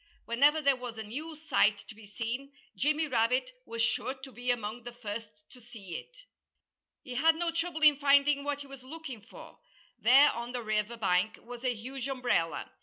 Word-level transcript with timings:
Whenever 0.25 0.61
there 0.63 0.75
was 0.75 0.97
a 0.97 1.03
new 1.03 1.35
sight 1.35 1.77
to 1.87 1.93
be 1.93 2.07
seen, 2.07 2.51
Jimmy 2.75 3.07
Rabbit 3.07 3.51
was 3.67 3.83
sure 3.83 4.15
to 4.15 4.31
be 4.31 4.49
among 4.49 4.81
the 4.81 4.91
first 4.93 5.29
to 5.51 5.61
see 5.61 5.93
it. 5.99 6.25
He 7.03 7.13
had 7.13 7.35
no 7.35 7.51
trouble 7.51 7.81
in 7.83 7.97
finding 7.99 8.43
what 8.43 8.61
he 8.61 8.65
was 8.67 8.81
looking 8.83 9.21
for. 9.21 9.59
There 9.99 10.31
on 10.31 10.53
the 10.53 10.63
river 10.63 10.97
bank 10.97 11.37
was 11.43 11.63
a 11.63 11.75
huge 11.75 12.07
umbrella. 12.07 12.71